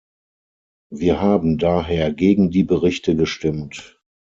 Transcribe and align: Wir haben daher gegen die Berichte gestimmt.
Wir 0.89 1.21
haben 1.21 1.59
daher 1.59 2.11
gegen 2.11 2.49
die 2.49 2.63
Berichte 2.63 3.15
gestimmt. 3.15 4.01